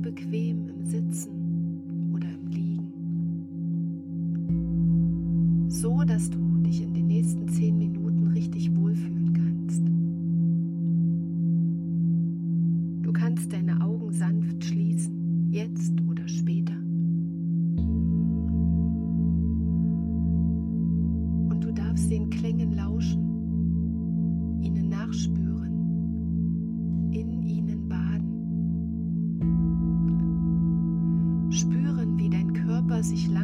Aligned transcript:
wie 0.00 0.10
bequem 0.10 0.68
im 0.68 0.84
Sitzen 0.84 2.12
oder 2.14 2.28
im 2.28 2.46
Liegen, 2.48 2.92
so 5.68 6.04
dass 6.04 6.30
du 6.30 6.49
sich 33.10 33.28
leicht. 33.28 33.39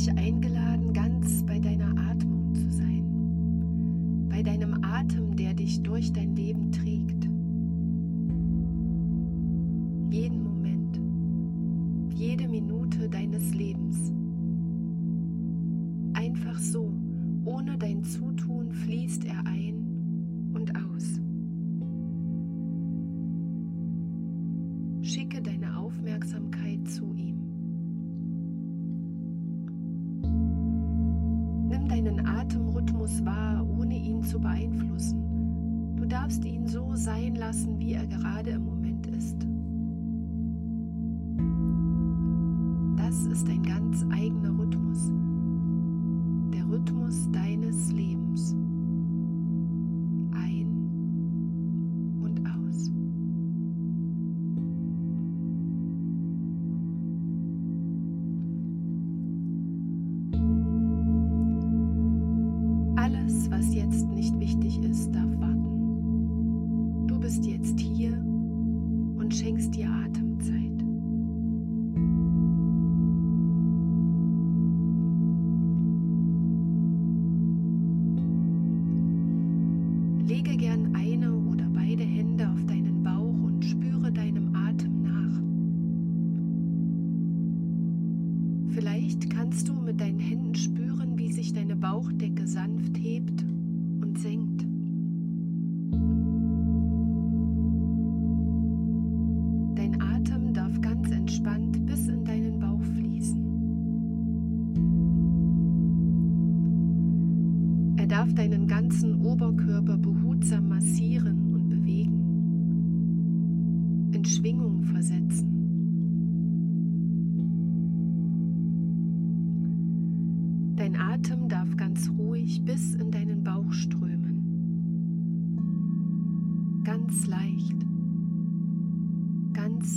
dich 0.00 0.16
eingeladen, 0.16 0.94
ganz 0.94 1.44
bei 1.44 1.58
deiner 1.58 1.90
Atmung 2.10 2.54
zu 2.54 2.70
sein, 2.70 4.28
bei 4.30 4.42
deinem 4.42 4.82
Atem, 4.82 5.36
der 5.36 5.52
dich 5.52 5.82
durch 5.82 6.10
dein 6.12 6.34
Leben 6.34 6.72
trägt. 6.72 7.29
lassen, 37.50 37.80
wie 37.80 37.94
er 37.94 38.06
gerade 38.06 38.50
im 38.50 38.64
Moment 38.64 39.04
ist. 39.08 39.36
Das 42.96 43.26
ist 43.26 43.48
ein 43.48 43.60
ganz 43.64 44.06
eigener 44.12 44.56
Rhythmus, 44.56 45.10
der 46.54 46.64
Rhythmus 46.70 47.28
deines 47.32 47.90
Lebens. 47.90 48.19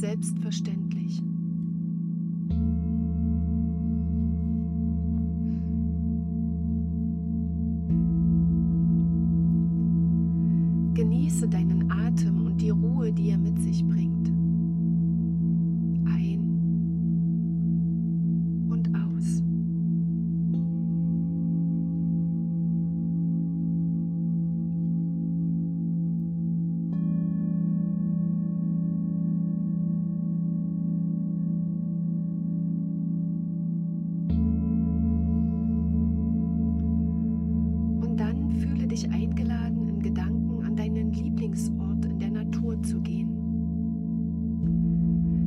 selbstverständlich. 0.03 1.21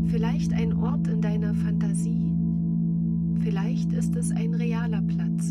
Vielleicht 0.08 0.52
ein 0.52 0.72
Ort 0.72 1.08
in 1.08 1.20
deiner 1.20 1.52
Fantasie, 1.52 2.32
vielleicht 3.40 3.92
ist 3.92 4.14
es 4.14 4.30
ein 4.30 4.54
realer 4.54 5.02
Platz. 5.02 5.50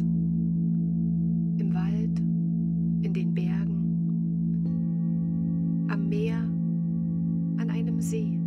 Im 1.58 1.74
Wald, 1.74 2.20
in 3.02 3.14
den 3.14 3.34
Bergen, 3.34 4.66
am 5.90 6.08
Meer, 6.08 6.38
an 7.58 7.70
einem 7.70 8.00
See, 8.00 8.40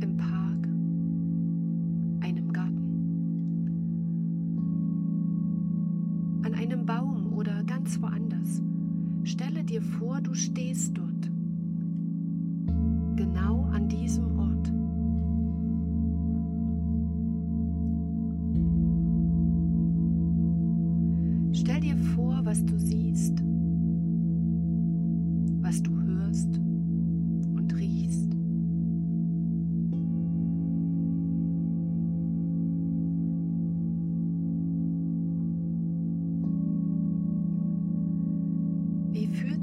im 0.00 0.16
Park, 0.16 0.68
einem 2.20 2.52
Garten, 2.52 2.82
an 6.42 6.52
einem 6.52 6.84
Baum 6.84 7.32
oder 7.32 7.62
ganz 7.64 8.02
woanders. 8.02 8.60
Stelle 9.22 9.62
dir 9.62 9.82
vor, 9.82 10.20
du 10.20 10.34
stehst 10.34 10.98
dort 10.98 11.05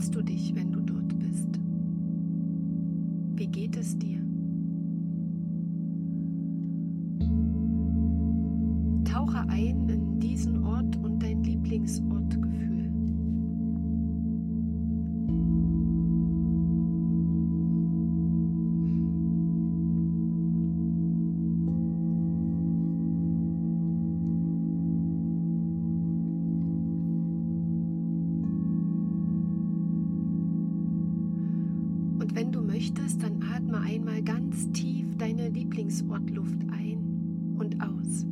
fühlst 0.03 0.15
du 0.15 0.21
dich, 0.21 0.53
wenn 0.53 0.69
du 0.69 0.81
dort 0.81 1.17
bist? 1.19 1.47
Wie 3.35 3.47
geht 3.47 3.77
es 3.77 3.97
dir? 3.97 4.32
Möchtest, 32.73 33.21
dann 33.21 33.39
atme 33.55 33.79
einmal 33.81 34.23
ganz 34.23 34.71
tief 34.71 35.05
deine 35.17 35.49
Lieblingsortluft 35.49 36.57
ein 36.71 37.55
und 37.59 37.79
aus. 37.79 38.25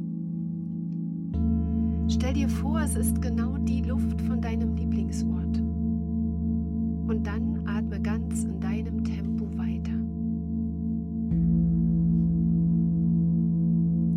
Stell 2.11 2.33
dir 2.33 2.49
vor, 2.49 2.81
es 2.81 2.95
ist 2.95 3.21
genau 3.21 3.57
die 3.59 3.81
Luft 3.83 4.19
von 4.21 4.41
deinem 4.41 4.75
Lieblingsort. 4.75 5.59
Und 7.07 7.21
dann 7.23 7.61
atme 7.67 8.01
ganz 8.01 8.43
in 8.43 8.59
deinem 8.59 9.03
Tempo 9.03 9.45
weiter. 9.57 9.91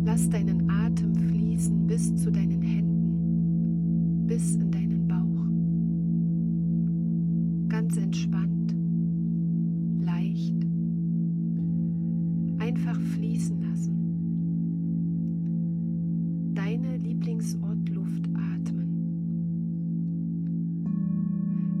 Lass 0.05 0.27
deinen 0.29 0.67
Atem 0.71 1.13
fließen 1.13 1.85
bis 1.85 2.15
zu 2.15 2.31
deinen 2.31 2.44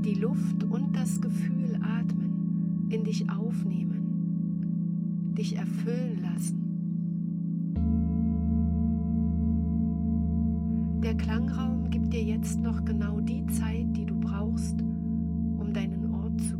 Die 0.05 0.13
Luft 0.13 0.63
und 0.63 0.95
das 0.95 1.19
Gefühl 1.19 1.79
atmen, 1.81 2.87
in 2.89 3.03
dich 3.03 3.27
aufnehmen, 3.27 5.33
dich 5.35 5.55
erfüllen 5.55 6.21
lassen. 6.21 6.61
Der 11.03 11.15
Klangraum 11.15 11.89
gibt 11.89 12.13
dir 12.13 12.23
jetzt 12.23 12.59
noch 12.59 12.85
genau 12.85 13.19
die 13.19 13.47
Zeit, 13.47 13.87
die 13.97 14.05
du 14.05 14.13
brauchst, 14.19 14.79
um 14.79 15.71
deinen 15.73 16.13
Ort 16.13 16.39
zu 16.39 16.59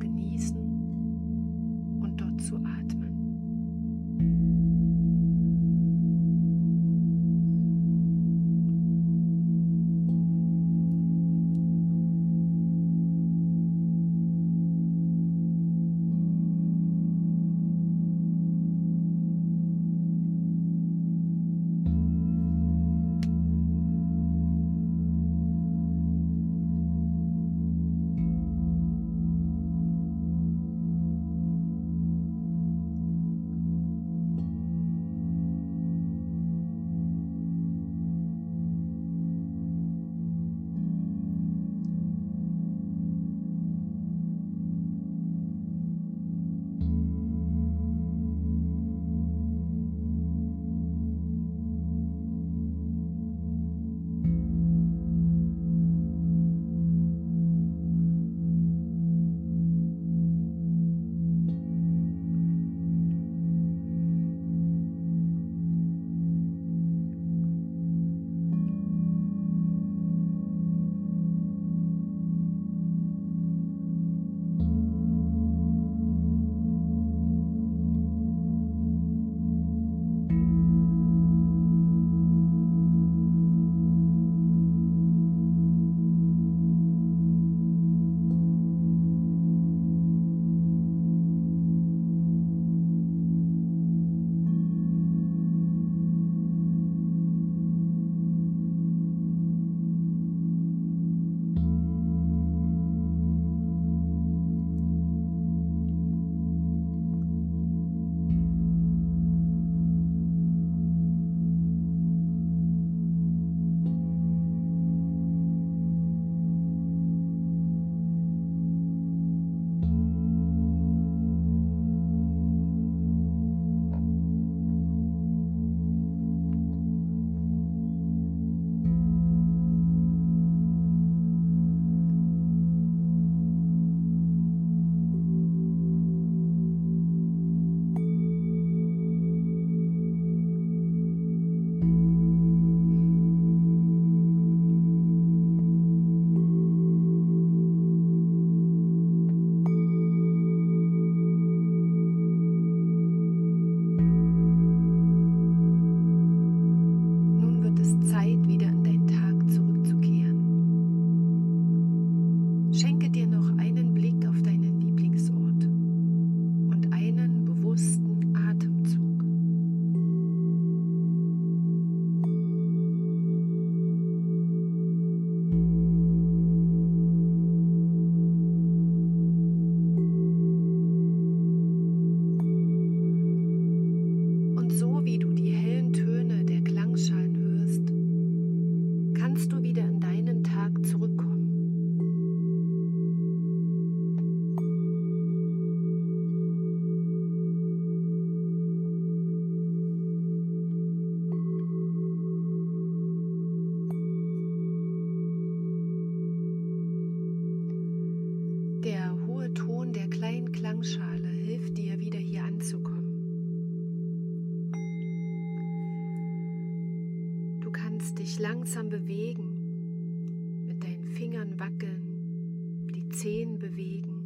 langsam 218.66 218.90
bewegen, 218.90 220.66
mit 220.66 220.84
deinen 220.84 221.08
Fingern 221.10 221.60
wackeln, 221.60 222.88
die 222.96 223.08
Zehen 223.10 223.60
bewegen. 223.60 224.24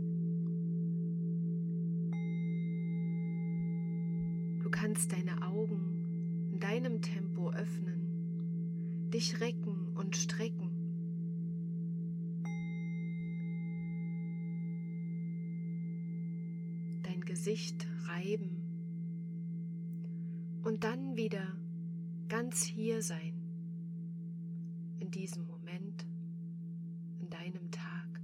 Du 4.63 4.69
kannst 4.69 5.12
deine 5.12 5.41
Augen 5.41 6.48
in 6.53 6.60
deinem 6.62 7.01
Tempo 7.01 7.50
öffnen, 7.51 9.10
dich 9.13 9.41
recken 9.41 9.89
und 9.98 10.15
strecken. 10.15 10.72
Dein 17.03 17.19
Gesicht 17.25 17.86
reiben 18.08 18.55
und 20.63 20.86
dann 20.86 21.17
wieder 21.17 21.58
ganz 22.29 22.63
hier 22.63 23.01
sein, 23.01 23.38
in 25.00 25.12
diesem 25.12 25.46
Moment, 25.46 26.06
in 27.20 27.29
deinem 27.29 27.72
Tag. 27.72 28.22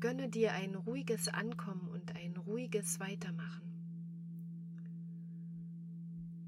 Gönne 0.00 0.28
dir 0.28 0.52
ein 0.52 0.74
ruhiges 0.74 1.28
Ankommen 1.28 1.88
und 1.88 2.16
ein 2.16 2.36
ruhiges 2.36 2.98
Weitermachen. 2.98 3.72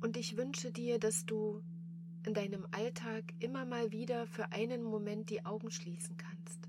Und 0.00 0.16
ich 0.16 0.36
wünsche 0.36 0.72
dir, 0.72 0.98
dass 0.98 1.24
du 1.24 1.62
in 2.26 2.34
deinem 2.34 2.66
Alltag 2.72 3.32
immer 3.38 3.64
mal 3.64 3.92
wieder 3.92 4.26
für 4.26 4.50
einen 4.52 4.82
Moment 4.82 5.30
die 5.30 5.44
Augen 5.44 5.70
schließen 5.70 6.16
kannst. 6.16 6.68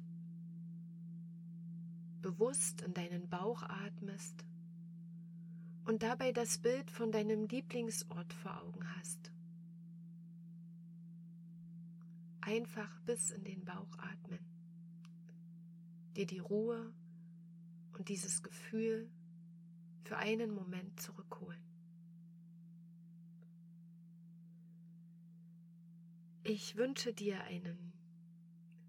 Bewusst 2.22 2.82
in 2.82 2.94
deinen 2.94 3.28
Bauch 3.30 3.64
atmest 3.64 4.46
und 5.86 6.04
dabei 6.04 6.32
das 6.32 6.58
Bild 6.58 6.90
von 6.90 7.12
deinem 7.12 7.48
Lieblingsort 7.48 8.34
vor 8.34 8.62
Augen 8.62 8.84
hast. 8.98 9.32
Einfach 12.46 13.00
bis 13.02 13.32
in 13.32 13.44
den 13.44 13.66
Bauch 13.66 13.98
atmen, 13.98 14.38
dir 16.16 16.28
die 16.28 16.38
Ruhe 16.38 16.94
und 17.94 18.08
dieses 18.08 18.44
Gefühl 18.44 19.10
für 20.04 20.18
einen 20.18 20.54
Moment 20.54 21.02
zurückholen. 21.02 21.60
Ich 26.44 26.76
wünsche 26.76 27.14
dir 27.14 27.44
einen 27.46 27.94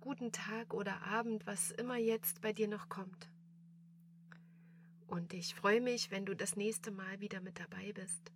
guten 0.00 0.32
Tag 0.32 0.74
oder 0.74 1.04
Abend, 1.06 1.46
was 1.46 1.70
immer 1.70 1.96
jetzt 1.96 2.42
bei 2.42 2.52
dir 2.52 2.68
noch 2.68 2.90
kommt. 2.90 3.30
Und 5.06 5.32
ich 5.32 5.54
freue 5.54 5.80
mich, 5.80 6.10
wenn 6.10 6.26
du 6.26 6.36
das 6.36 6.56
nächste 6.56 6.90
Mal 6.90 7.20
wieder 7.20 7.40
mit 7.40 7.58
dabei 7.58 7.94
bist, 7.94 8.32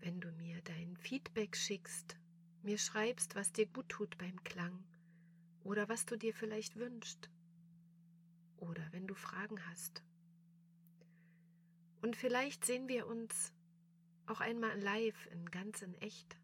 wenn 0.00 0.22
du 0.22 0.32
mir 0.32 0.62
dein 0.62 0.96
Feedback 0.96 1.54
schickst, 1.54 2.16
mir 2.66 2.78
schreibst, 2.78 3.36
was 3.36 3.52
dir 3.52 3.66
gut 3.66 3.88
tut 3.88 4.18
beim 4.18 4.42
Klang 4.42 4.84
oder 5.62 5.88
was 5.88 6.04
du 6.04 6.16
dir 6.16 6.34
vielleicht 6.34 6.76
wünschst 6.76 7.30
oder 8.56 8.82
wenn 8.90 9.06
du 9.06 9.14
Fragen 9.14 9.64
hast. 9.68 10.02
Und 12.02 12.16
vielleicht 12.16 12.64
sehen 12.64 12.88
wir 12.88 13.06
uns 13.06 13.52
auch 14.26 14.40
einmal 14.40 14.78
live 14.80 15.26
in 15.30 15.48
ganz 15.50 15.80
in 15.82 15.94
echt 15.94 16.36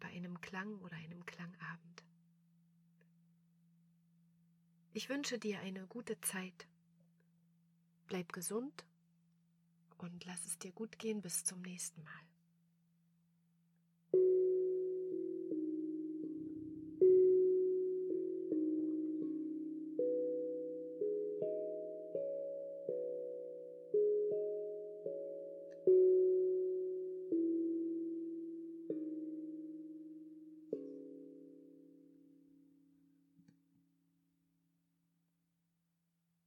bei 0.00 0.08
einem 0.08 0.40
Klang 0.40 0.78
oder 0.78 0.96
einem 0.96 1.26
Klangabend. 1.26 2.04
Ich 4.94 5.10
wünsche 5.10 5.38
dir 5.38 5.60
eine 5.60 5.86
gute 5.86 6.18
Zeit. 6.22 6.68
Bleib 8.06 8.32
gesund 8.32 8.86
und 9.98 10.24
lass 10.24 10.46
es 10.46 10.58
dir 10.58 10.72
gut 10.72 10.98
gehen 10.98 11.20
bis 11.20 11.44
zum 11.44 11.60
nächsten 11.60 12.02
Mal. 12.02 12.29